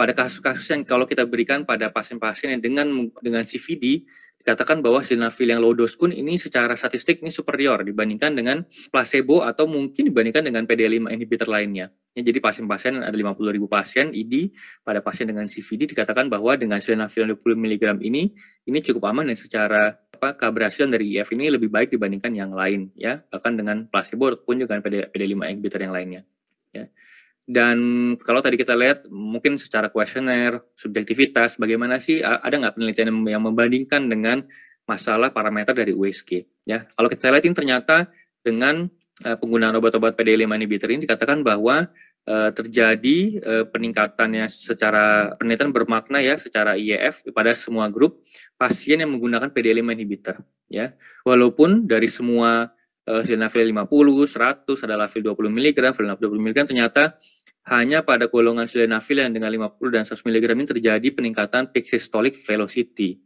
[0.00, 2.88] pada kasus-kasus yang kalau kita berikan pada pasien-pasien yang dengan
[3.20, 4.08] dengan CVD
[4.40, 9.44] dikatakan bahwa sildenafil yang low dose pun ini secara statistik ini superior dibandingkan dengan placebo
[9.44, 11.92] atau mungkin dibandingkan dengan PD5 inhibitor lainnya.
[12.16, 16.80] Ya, jadi pasien-pasien ada 50 ribu pasien ID pada pasien dengan CVD dikatakan bahwa dengan
[16.80, 18.32] sildenafil 20 mg ini
[18.64, 22.88] ini cukup aman dan secara apa keberhasilan dari IF ini lebih baik dibandingkan yang lain
[22.96, 26.24] ya bahkan dengan placebo ataupun juga dengan PD, PD5 inhibitor yang lainnya
[26.72, 26.88] ya.
[27.46, 27.78] Dan
[28.22, 34.06] kalau tadi kita lihat mungkin secara kuesioner, subjektivitas, bagaimana sih ada nggak penelitian yang membandingkan
[34.06, 34.46] dengan
[34.86, 36.46] masalah parameter dari USG?
[36.62, 38.06] Ya, kalau kita lihat ini ternyata
[38.46, 38.86] dengan
[39.26, 41.90] uh, penggunaan obat-obat PD5 inhibitor ini dikatakan bahwa
[42.30, 48.22] uh, terjadi uh, peningkatannya secara penelitian bermakna ya secara IEF pada semua grup
[48.56, 50.36] pasien yang menggunakan PD5 inhibitor
[50.70, 50.94] ya.
[51.26, 52.72] Walaupun dari semua
[53.08, 53.86] uh, sildenafil 50,
[54.28, 57.14] 100, ada lafil 20 mg, sildenafil 20 mg ternyata
[57.68, 62.34] hanya pada golongan sildenafil yang dengan 50 dan 100 mg ini terjadi peningkatan peak systolic
[62.34, 63.20] velocity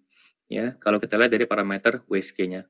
[0.51, 2.67] ya kalau kita lihat dari parameter WSG-nya.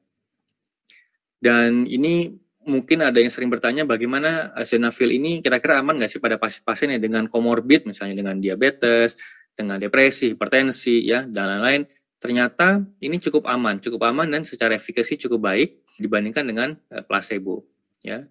[1.40, 2.32] Dan ini
[2.64, 7.02] mungkin ada yang sering bertanya bagaimana sildenafil ini kira-kira aman nggak sih pada pasien-pasien yang
[7.02, 9.20] dengan komorbid misalnya dengan diabetes,
[9.52, 11.82] dengan depresi, hipertensi ya dan lain-lain.
[12.16, 17.66] Ternyata ini cukup aman, cukup aman dan secara efikasi cukup baik dibandingkan dengan uh, placebo
[18.04, 18.24] ya.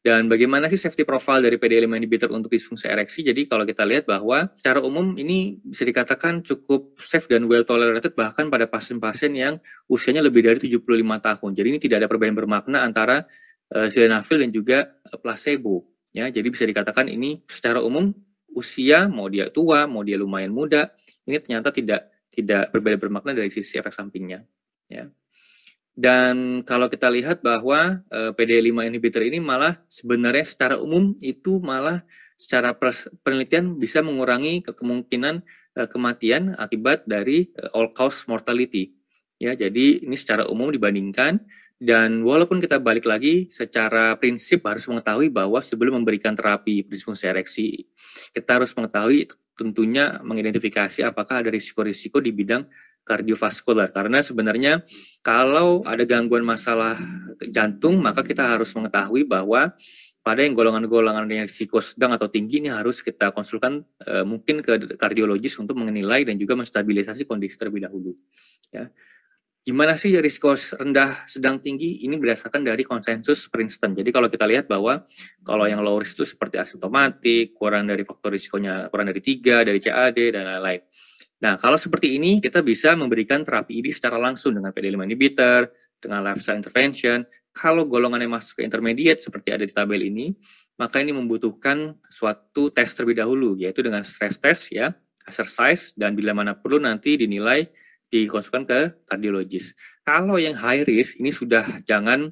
[0.00, 3.20] Dan bagaimana sih safety profile dari PD5 inhibitor untuk disfungsi ereksi?
[3.20, 8.16] Jadi kalau kita lihat bahwa secara umum ini bisa dikatakan cukup safe dan well tolerated
[8.16, 9.60] bahkan pada pasien-pasien yang
[9.92, 10.80] usianya lebih dari 75
[11.20, 11.50] tahun.
[11.52, 13.28] Jadi ini tidak ada perbedaan bermakna antara
[13.76, 15.84] uh, sildenafil dan juga uh, placebo.
[16.16, 18.08] Ya, jadi bisa dikatakan ini secara umum
[18.56, 20.90] usia mau dia tua, mau dia lumayan muda,
[21.28, 24.42] ini ternyata tidak tidak berbeda bermakna dari sisi efek sampingnya.
[24.88, 25.12] Ya.
[25.94, 31.58] Dan kalau kita lihat bahwa uh, eh, PD5 inhibitor ini malah sebenarnya secara umum itu
[31.60, 32.06] malah
[32.40, 32.72] secara
[33.20, 35.44] penelitian bisa mengurangi kemungkinan
[35.76, 38.96] uh, kematian akibat dari uh, all cause mortality.
[39.40, 41.40] Ya, jadi ini secara umum dibandingkan
[41.80, 47.88] dan walaupun kita balik lagi secara prinsip harus mengetahui bahwa sebelum memberikan terapi disfungsi ereksi,
[48.36, 52.68] kita harus mengetahui tentunya mengidentifikasi apakah ada risiko-risiko di bidang
[53.04, 54.84] kardiovaskular karena sebenarnya
[55.24, 56.94] kalau ada gangguan masalah
[57.50, 59.72] jantung maka kita harus mengetahui bahwa
[60.20, 64.94] pada yang golongan-golongan yang risiko sedang atau tinggi ini harus kita konsulkan e, mungkin ke
[65.00, 68.12] kardiologis untuk menilai dan juga menstabilisasi kondisi terlebih dahulu
[68.68, 68.92] ya
[69.60, 73.92] gimana sih risiko rendah sedang tinggi ini berdasarkan dari konsensus Princeton.
[73.92, 75.04] Jadi kalau kita lihat bahwa
[75.44, 79.76] kalau yang low risk itu seperti asimptomatik, kurang dari faktor risikonya kurang dari tiga, dari
[79.76, 80.80] CAD dan lain-lain.
[81.40, 86.20] Nah, kalau seperti ini, kita bisa memberikan terapi ini secara langsung dengan PD5 inhibitor, dengan
[86.20, 87.24] lifestyle intervention.
[87.50, 90.36] Kalau golongan yang masuk ke intermediate, seperti ada di tabel ini,
[90.76, 94.92] maka ini membutuhkan suatu tes terlebih dahulu, yaitu dengan stress test, ya,
[95.24, 97.68] exercise, dan bila mana perlu nanti dinilai
[98.12, 99.72] dikonsulkan ke kardiologis.
[100.04, 102.28] Kalau yang high risk, ini sudah jangan,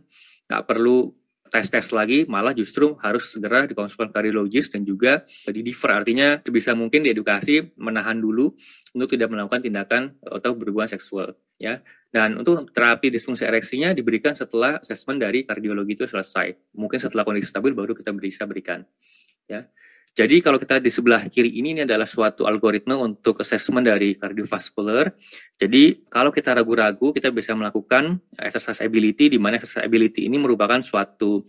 [0.52, 1.17] nggak perlu
[1.50, 7.04] tes-tes lagi, malah justru harus segera dikonsulkan kardiologis dan juga di defer, artinya bisa mungkin
[7.04, 8.52] diedukasi menahan dulu
[8.94, 11.34] untuk tidak melakukan tindakan atau berhubungan seksual.
[11.58, 11.82] ya.
[12.08, 16.56] Dan untuk terapi disfungsi ereksinya diberikan setelah asesmen dari kardiologi itu selesai.
[16.72, 18.80] Mungkin setelah kondisi stabil baru kita bisa berikan.
[19.44, 19.68] Ya.
[20.18, 25.14] Jadi kalau kita di sebelah kiri ini, ini adalah suatu algoritma untuk assessment dari cardiovascular.
[25.54, 30.82] Jadi kalau kita ragu-ragu, kita bisa melakukan exercise ability, di mana exercise ability ini merupakan
[30.82, 31.46] suatu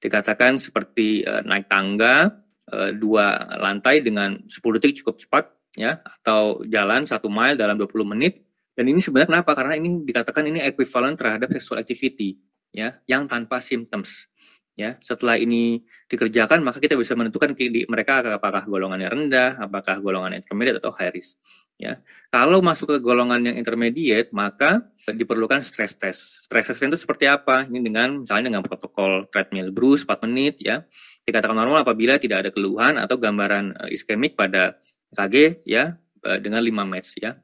[0.00, 2.32] dikatakan seperti uh, naik tangga
[2.72, 4.48] uh, dua lantai dengan 10
[4.80, 5.44] detik cukup cepat,
[5.76, 8.40] ya, atau jalan satu mile dalam 20 menit.
[8.72, 9.52] Dan ini sebenarnya kenapa?
[9.52, 12.40] Karena ini dikatakan ini equivalent terhadap sexual activity,
[12.72, 14.32] ya, yang tanpa symptoms
[14.76, 17.56] ya setelah ini dikerjakan maka kita bisa menentukan
[17.88, 21.40] mereka apakah golongannya rendah apakah golongan intermediate atau high risk.
[21.76, 22.00] Ya
[22.32, 26.44] kalau masuk ke golongan yang intermediate maka diperlukan stress test.
[26.44, 27.64] Stress test itu seperti apa?
[27.64, 30.84] Ini dengan misalnya dengan protokol treadmill bruce 4 menit ya.
[31.24, 34.76] Dikatakan normal apabila tidak ada keluhan atau gambaran uh, iskemik pada
[35.16, 37.40] KG ya uh, dengan 5 match ya.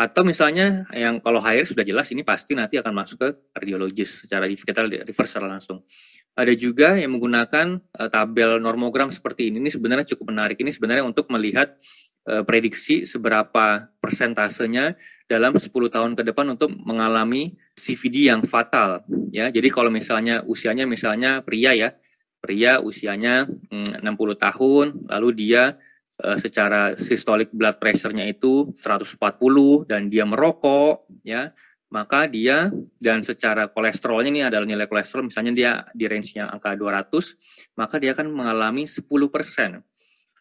[0.00, 4.24] Atau misalnya yang kalau high risk sudah jelas ini pasti nanti akan masuk ke kardiologis
[4.24, 5.84] secara kita reverse langsung
[6.34, 9.60] ada juga yang menggunakan uh, tabel normogram seperti ini.
[9.60, 10.56] Ini sebenarnya cukup menarik.
[10.62, 11.74] Ini sebenarnya untuk melihat
[12.30, 14.94] uh, prediksi seberapa persentasenya
[15.26, 19.04] dalam 10 tahun ke depan untuk mengalami CVD yang fatal.
[19.34, 21.94] Ya, jadi kalau misalnya usianya misalnya pria ya,
[22.40, 24.06] pria usianya mm, 60
[24.38, 25.76] tahun, lalu dia
[26.24, 29.18] uh, secara systolic blood pressure-nya itu 140
[29.90, 31.52] dan dia merokok, ya
[31.90, 32.70] maka dia
[33.02, 38.14] dan secara kolesterolnya ini adalah nilai kolesterol misalnya dia di range-nya angka 200, maka dia
[38.14, 39.10] akan mengalami 10%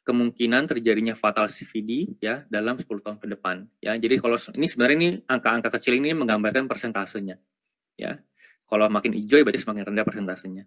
[0.06, 3.98] kemungkinan terjadinya fatal CVD ya dalam 10 tahun ke depan ya.
[3.98, 7.38] Jadi kalau ini sebenarnya ini angka-angka kecil ini menggambarkan persentasenya
[7.98, 8.18] ya.
[8.70, 10.64] Kalau makin hijau berarti semakin rendah persentasenya.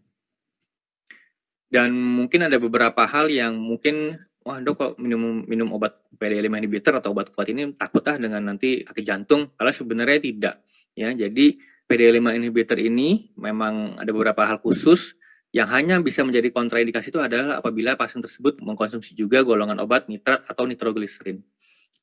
[1.72, 6.94] Dan mungkin ada beberapa hal yang mungkin wah dok kok minum minum obat PD5 inhibitor
[6.98, 9.54] atau obat kuat ini takut ah dengan nanti sakit jantung.
[9.54, 10.54] Kalau sebenarnya tidak
[10.98, 11.10] ya.
[11.14, 15.14] Jadi PD5 inhibitor ini memang ada beberapa hal khusus
[15.52, 20.48] yang hanya bisa menjadi kontraindikasi itu adalah apabila pasien tersebut mengkonsumsi juga golongan obat nitrat
[20.48, 21.44] atau nitrogliserin.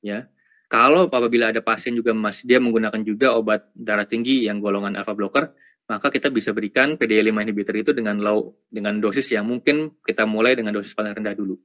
[0.06, 0.30] Ya.
[0.70, 5.18] Kalau apabila ada pasien juga masih dia menggunakan juga obat darah tinggi yang golongan alpha
[5.18, 5.50] blocker,
[5.90, 10.54] maka kita bisa berikan PD5 inhibitor itu dengan low dengan dosis yang mungkin kita mulai
[10.54, 11.58] dengan dosis paling rendah dulu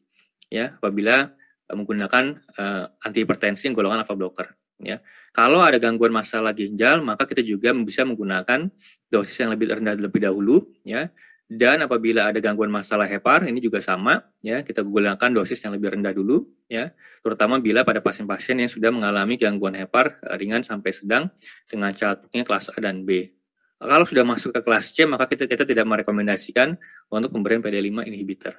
[0.54, 1.34] ya apabila
[1.66, 5.02] eh, menggunakan uh, antihipertensi yang golongan alpha blocker ya.
[5.34, 8.70] Kalau ada gangguan masalah ginjal, maka kita juga bisa menggunakan
[9.10, 11.10] dosis yang lebih rendah terlebih dahulu ya.
[11.44, 15.92] Dan apabila ada gangguan masalah hepar, ini juga sama ya, kita gunakan dosis yang lebih
[15.92, 16.88] rendah dulu ya,
[17.20, 21.28] terutama bila pada pasien-pasien yang sudah mengalami gangguan hepar eh, ringan sampai sedang
[21.68, 23.28] dengan catatnya kelas A dan B.
[23.76, 26.80] Kalau sudah masuk ke kelas C, maka kita, kita tidak merekomendasikan
[27.12, 28.56] untuk pemberian PD5 inhibitor.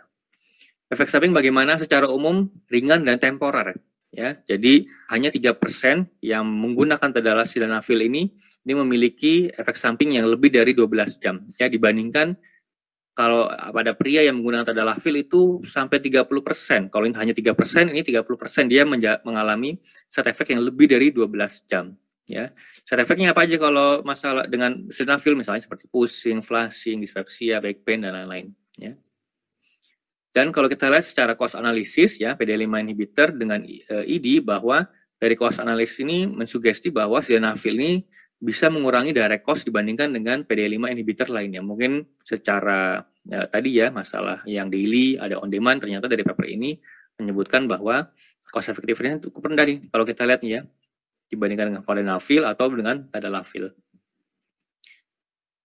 [0.86, 3.74] Efek samping bagaimana secara umum ringan dan temporer
[4.15, 4.39] ya.
[4.48, 8.32] Jadi hanya tiga persen yang menggunakan tadalas sildenafil ini
[8.63, 12.39] ini memiliki efek samping yang lebih dari 12 jam ya dibandingkan
[13.15, 16.91] kalau pada pria yang menggunakan tadalafil itu sampai 30%.
[16.91, 18.84] Kalau ini hanya 3%, ini 30% dia
[19.24, 19.80] mengalami
[20.12, 21.32] side effect yang lebih dari 12
[21.63, 21.95] jam.
[22.28, 22.52] Ya,
[22.84, 28.04] side effectnya apa aja kalau masalah dengan sildenafil misalnya seperti pusing, flashing, dispepsia, back pain
[28.04, 28.52] dan lain-lain.
[28.76, 29.00] Ya.
[30.36, 34.84] Dan kalau kita lihat secara cost analisis ya PD5 inhibitor dengan ID bahwa
[35.15, 38.04] dari cost analisis ini mensugesti bahwa sildenafil ini
[38.36, 41.63] bisa mengurangi direct cost dibandingkan dengan PD5 inhibitor lainnya.
[41.63, 46.76] Mungkin secara ya, tadi ya masalah yang daily ada on demand ternyata dari paper ini
[47.15, 48.12] menyebutkan bahwa
[48.52, 50.67] cost effectiveness cukup rendah nih kalau kita lihat ya
[51.32, 53.71] dibandingkan dengan vardenafil atau dengan tadalafil.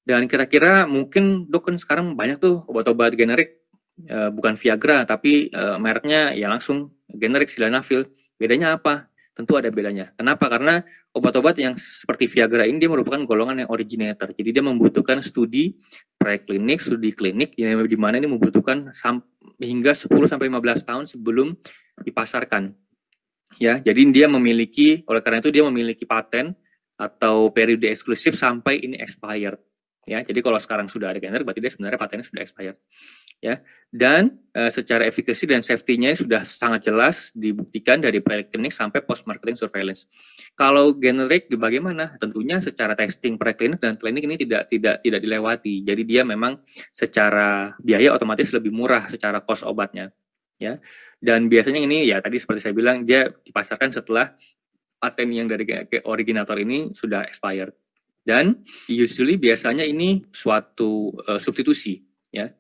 [0.07, 3.60] Dan kira-kira mungkin dok kan sekarang banyak tuh obat-obat generik
[4.05, 8.07] e, bukan Viagra tapi e, mereknya ya langsung generik sildenafil.
[8.41, 9.11] Bedanya apa?
[9.41, 10.13] tentu ada bedanya.
[10.19, 10.53] Kenapa?
[10.53, 10.85] Karena
[11.17, 14.29] obat-obat yang seperti Viagra ini dia merupakan golongan yang originator.
[14.37, 15.73] Jadi dia membutuhkan studi
[16.21, 18.93] preklinik, studi klinik yang di mana ini membutuhkan
[19.57, 21.57] hingga 10 sampai 15 tahun sebelum
[22.05, 22.77] dipasarkan.
[23.59, 26.55] Ya, jadi dia memiliki oleh karena itu dia memiliki paten
[27.01, 29.59] atau periode eksklusif sampai ini expired.
[30.09, 32.81] Ya, jadi kalau sekarang sudah ada berarti dia sebenarnya patennya sudah expired
[33.41, 33.57] ya
[33.89, 39.57] dan e, secara efikasi dan safety-nya sudah sangat jelas dibuktikan dari preklinik sampai post marketing
[39.57, 40.09] surveillance.
[40.53, 42.17] Kalau generic bagaimana?
[42.21, 45.81] Tentunya secara testing preklinik dan klinik ini tidak tidak tidak dilewati.
[45.85, 46.61] Jadi dia memang
[46.93, 50.13] secara biaya otomatis lebih murah secara cost obatnya,
[50.61, 50.77] ya.
[51.17, 54.33] Dan biasanya ini ya tadi seperti saya bilang dia dipasarkan setelah
[55.01, 55.65] paten yang dari
[56.05, 57.73] originator ini sudah expired.
[58.21, 61.99] Dan usually biasanya ini suatu uh, substitusi,
[62.31, 62.53] ya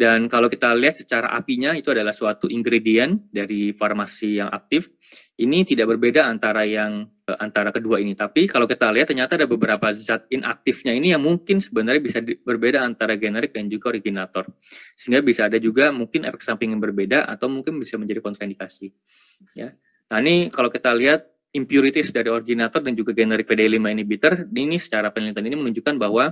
[0.00, 4.88] dan kalau kita lihat secara apinya itu adalah suatu ingredient dari farmasi yang aktif.
[5.36, 8.16] Ini tidak berbeda antara yang eh, antara kedua ini.
[8.16, 12.80] Tapi kalau kita lihat ternyata ada beberapa zat inaktifnya ini yang mungkin sebenarnya bisa berbeda
[12.80, 14.48] antara generik dan juga originator.
[14.96, 18.92] Sehingga bisa ada juga mungkin efek samping yang berbeda atau mungkin bisa menjadi kontraindikasi.
[19.52, 19.76] Ya.
[20.08, 25.10] Nah ini kalau kita lihat impurities dari originator dan juga generik PD5 inhibitor, ini secara
[25.10, 26.30] penelitian ini menunjukkan bahwa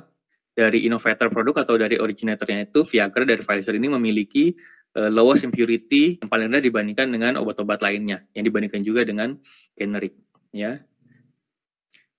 [0.55, 4.51] dari innovator produk atau dari originatornya itu Viagra dari Pfizer ini memiliki
[4.99, 9.39] uh, lowest impurity yang paling rendah dibandingkan dengan obat-obat lainnya yang dibandingkan juga dengan
[9.79, 10.19] generik
[10.51, 10.83] ya.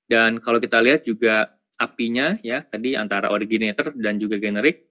[0.08, 4.88] Dan kalau kita lihat juga apinya ya tadi antara originator dan juga generik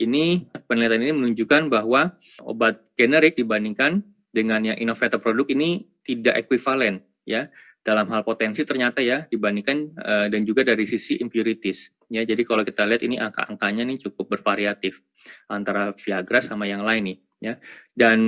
[0.00, 4.00] ini penelitian ini menunjukkan bahwa obat generik dibandingkan
[4.32, 7.48] dengan yang innovator produk ini tidak ekuivalen ya
[7.80, 12.64] dalam hal potensi ternyata ya dibandingkan uh, dan juga dari sisi impurities ya jadi kalau
[12.64, 15.04] kita lihat ini angka-angkanya nih cukup bervariatif
[15.48, 17.54] antara Viagra sama yang lain nih ya
[17.96, 18.18] dan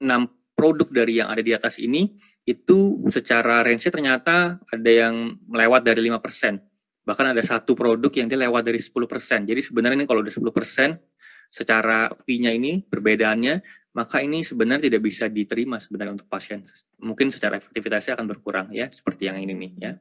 [0.00, 0.22] enam
[0.60, 2.12] produk dari yang ada di atas ini
[2.44, 6.60] itu secara range ternyata ada yang melewat dari 5%.
[7.00, 9.48] Bahkan ada satu produk yang dia lewat dari 10%.
[9.48, 11.09] Jadi sebenarnya ini kalau udah 10%
[11.50, 13.60] secara P-nya ini perbedaannya
[13.90, 16.62] maka ini sebenarnya tidak bisa diterima sebenarnya untuk pasien.
[17.02, 19.92] Mungkin secara efektivitasnya akan berkurang ya, seperti yang ini nih ya.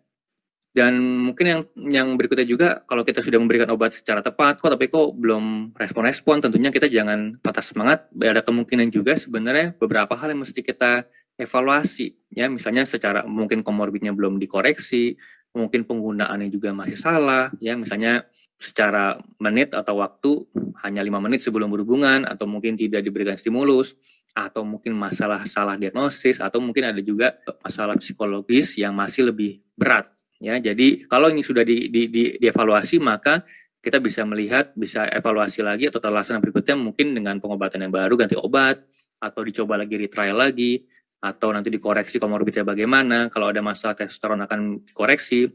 [0.69, 4.85] Dan mungkin yang yang berikutnya juga kalau kita sudah memberikan obat secara tepat kok tapi
[4.85, 8.05] kok belum respon-respon tentunya kita jangan patah semangat.
[8.13, 11.09] Ada kemungkinan juga sebenarnya beberapa hal yang mesti kita
[11.39, 15.15] evaluasi ya misalnya secara mungkin komorbidnya belum dikoreksi
[15.53, 17.73] mungkin penggunaannya juga masih salah ya.
[17.73, 18.25] Misalnya
[18.59, 20.45] secara menit atau waktu
[20.83, 23.95] hanya lima menit sebelum berhubungan atau mungkin tidak diberikan stimulus
[24.35, 30.11] atau mungkin masalah salah diagnosis atau mungkin ada juga masalah psikologis yang masih lebih berat
[30.37, 30.59] ya.
[30.59, 33.41] Jadi kalau ini sudah di, di, di, dievaluasi maka
[33.79, 38.35] kita bisa melihat bisa evaluasi lagi atau terlaksana berikutnya mungkin dengan pengobatan yang baru ganti
[38.35, 38.83] obat
[39.19, 40.83] atau dicoba lagi retrial lagi
[41.19, 45.51] atau nanti dikoreksi komorbidnya bagaimana, kalau ada masalah testosteron akan dikoreksi,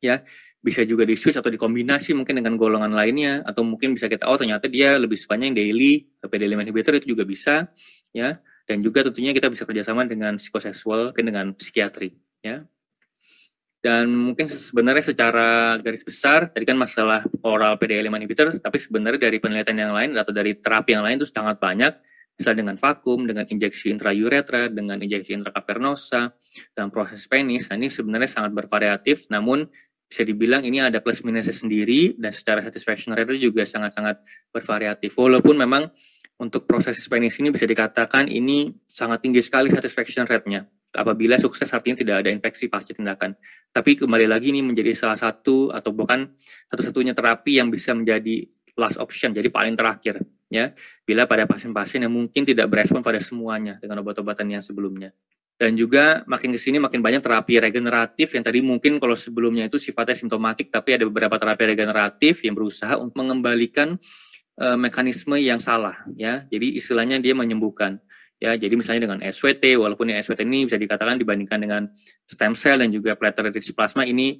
[0.00, 0.20] ya.
[0.60, 3.44] Bisa juga di switch atau dikombinasi mungkin dengan golongan lainnya.
[3.46, 7.22] Atau mungkin bisa kita oh ternyata dia lebih sukanya yang daily PD5 inhibitor itu juga
[7.22, 7.70] bisa
[8.10, 8.40] ya.
[8.66, 12.66] Dan juga tentunya kita bisa kerjasama dengan psikoseksual mungkin dengan psikiatri ya.
[13.78, 19.38] Dan mungkin sebenarnya secara garis besar tadi kan masalah oral PD5 inhibitor tapi sebenarnya dari
[19.38, 21.94] penelitian yang lain atau dari terapi yang lain itu sangat banyak
[22.36, 26.36] misalnya dengan vakum, dengan injeksi intrauretra, dengan injeksi intrakavernosa,
[26.76, 27.72] dan proses penis.
[27.72, 29.64] Nah, ini sebenarnya sangat bervariatif, namun
[30.06, 34.22] bisa dibilang ini ada plus minusnya sendiri, dan secara satisfaction rate juga sangat-sangat
[34.52, 35.16] bervariatif.
[35.16, 35.88] Walaupun memang
[36.36, 40.68] untuk proses penis ini bisa dikatakan ini sangat tinggi sekali satisfaction rate-nya.
[40.96, 43.36] Apabila sukses artinya tidak ada infeksi pasca tindakan.
[43.72, 46.32] Tapi kembali lagi ini menjadi salah satu atau bukan
[46.72, 50.70] satu-satunya terapi yang bisa menjadi last option, jadi paling terakhir ya
[51.02, 55.10] bila pada pasien-pasien yang mungkin tidak berespon pada semuanya dengan obat-obatan yang sebelumnya.
[55.56, 59.80] Dan juga makin ke sini makin banyak terapi regeneratif yang tadi mungkin kalau sebelumnya itu
[59.80, 63.96] sifatnya simptomatik tapi ada beberapa terapi regeneratif yang berusaha untuk mengembalikan
[64.60, 66.44] uh, mekanisme yang salah ya.
[66.52, 67.96] Jadi istilahnya dia menyembuhkan
[68.36, 68.52] ya.
[68.52, 71.82] Jadi misalnya dengan SWT walaupun ya SWT ini bisa dikatakan dibandingkan dengan
[72.28, 74.36] stem cell dan juga platelet plasma ini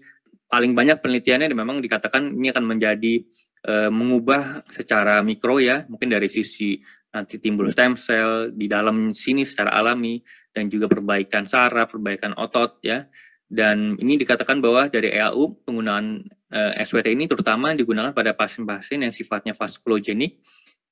[0.46, 3.24] paling banyak penelitiannya memang dikatakan ini akan menjadi
[3.66, 6.78] uh, mengubah secara mikro ya, mungkin dari sisi
[7.10, 10.20] nanti timbul stem cell di dalam sini secara alami
[10.52, 13.04] dan juga perbaikan saraf, perbaikan otot ya.
[13.46, 19.06] Dan ini dikatakan bahwa dari EAU penggunaan uh, eh, SWT ini terutama digunakan pada pasien-pasien
[19.06, 20.42] yang sifatnya vaskulogenik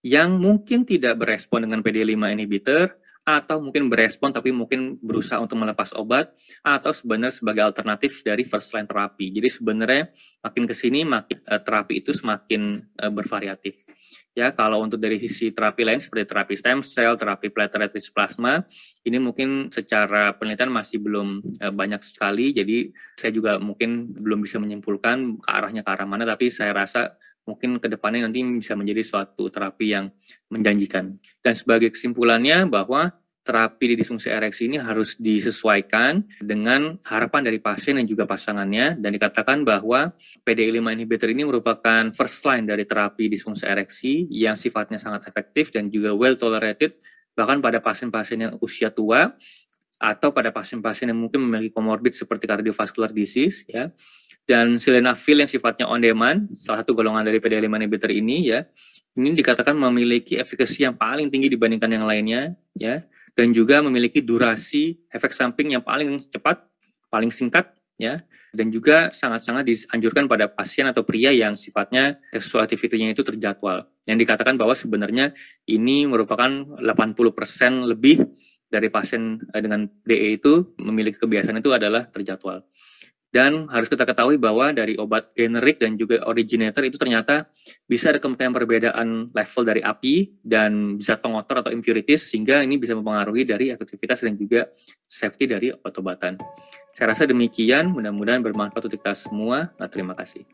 [0.04, 2.94] yang mungkin tidak berespon dengan PD5 inhibitor
[3.24, 6.28] atau mungkin berespon tapi mungkin berusaha untuk melepas obat
[6.60, 9.32] atau sebenarnya sebagai alternatif dari first line terapi.
[9.32, 10.12] Jadi sebenarnya
[10.44, 13.80] makin ke sini makin uh, terapi itu semakin uh, bervariatif.
[14.34, 18.66] Ya, kalau untuk dari sisi terapi lain seperti terapi stem cell, terapi platelet rich plasma,
[19.06, 22.50] ini mungkin secara penelitian masih belum uh, banyak sekali.
[22.50, 27.14] Jadi saya juga mungkin belum bisa menyimpulkan ke arahnya ke arah mana, tapi saya rasa
[27.44, 30.08] mungkin ke depannya nanti bisa menjadi suatu terapi yang
[30.48, 31.16] menjanjikan.
[31.44, 33.12] Dan sebagai kesimpulannya bahwa
[33.44, 39.10] terapi di disfungsi ereksi ini harus disesuaikan dengan harapan dari pasien dan juga pasangannya dan
[39.12, 40.16] dikatakan bahwa
[40.48, 45.92] PDI5 inhibitor ini merupakan first line dari terapi disfungsi ereksi yang sifatnya sangat efektif dan
[45.92, 46.96] juga well tolerated
[47.36, 49.36] bahkan pada pasien-pasien yang usia tua
[50.00, 53.92] atau pada pasien-pasien yang mungkin memiliki komorbid seperti cardiovascular disease ya
[54.44, 58.68] dan sildenafil yang sifatnya on demand, salah satu golongan dari PD5 inhibitor ini ya,
[59.16, 63.00] ini dikatakan memiliki efikasi yang paling tinggi dibandingkan yang lainnya ya,
[63.32, 66.60] dan juga memiliki durasi efek samping yang paling cepat,
[67.08, 68.20] paling singkat ya,
[68.54, 73.88] dan juga sangat-sangat dianjurkan pada pasien atau pria yang sifatnya sexual activity-nya itu terjadwal.
[74.06, 75.34] Yang dikatakan bahwa sebenarnya
[75.66, 78.22] ini merupakan 80% lebih
[78.70, 82.62] dari pasien eh, dengan DE itu memiliki kebiasaan itu adalah terjadwal.
[83.34, 87.50] Dan harus kita ketahui bahwa dari obat generik dan juga originator itu ternyata
[87.82, 92.94] bisa ada kemungkinan perbedaan level dari api dan zat pengotor atau impurities sehingga ini bisa
[92.94, 94.70] mempengaruhi dari efektivitas dan juga
[95.10, 96.38] safety dari obat-obatan.
[96.94, 99.74] Saya rasa demikian, mudah-mudahan bermanfaat untuk kita semua.
[99.82, 100.46] Nah, terima kasih.